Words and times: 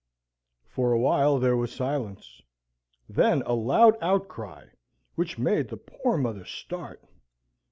For 0.65 0.91
a 0.93 0.99
while 0.99 1.37
there 1.37 1.55
was 1.55 1.71
silence: 1.71 2.41
then 3.07 3.43
a 3.43 3.53
loud 3.53 3.97
outcry, 4.01 4.69
which 5.13 5.37
made 5.37 5.67
the 5.69 5.77
poor 5.77 6.17
mother 6.17 6.43
start. 6.43 7.03